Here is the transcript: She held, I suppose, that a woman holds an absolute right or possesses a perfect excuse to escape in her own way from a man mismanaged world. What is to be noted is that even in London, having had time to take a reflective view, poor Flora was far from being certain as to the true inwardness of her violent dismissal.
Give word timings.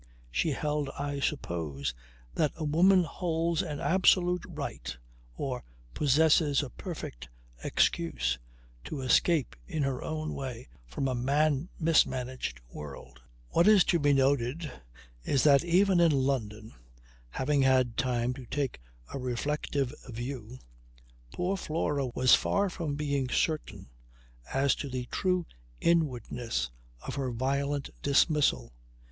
She 0.31 0.49
held, 0.49 0.89
I 0.97 1.19
suppose, 1.19 1.93
that 2.33 2.53
a 2.55 2.63
woman 2.63 3.03
holds 3.03 3.61
an 3.61 3.79
absolute 3.79 4.43
right 4.49 4.97
or 5.35 5.63
possesses 5.93 6.63
a 6.63 6.71
perfect 6.71 7.29
excuse 7.63 8.39
to 8.85 9.01
escape 9.01 9.55
in 9.67 9.83
her 9.83 10.03
own 10.03 10.33
way 10.33 10.69
from 10.87 11.07
a 11.07 11.13
man 11.13 11.69
mismanaged 11.79 12.61
world. 12.73 13.21
What 13.49 13.67
is 13.67 13.83
to 13.83 13.99
be 13.99 14.11
noted 14.11 14.71
is 15.23 15.43
that 15.43 15.63
even 15.63 15.99
in 15.99 16.11
London, 16.11 16.73
having 17.29 17.61
had 17.61 17.95
time 17.95 18.33
to 18.33 18.47
take 18.47 18.81
a 19.13 19.19
reflective 19.19 19.93
view, 20.09 20.57
poor 21.31 21.55
Flora 21.55 22.07
was 22.07 22.33
far 22.33 22.71
from 22.71 22.95
being 22.95 23.29
certain 23.29 23.87
as 24.51 24.73
to 24.77 24.89
the 24.89 25.07
true 25.11 25.45
inwardness 25.79 26.71
of 27.05 27.13
her 27.13 27.29
violent 27.31 27.91
dismissal. 28.01 28.73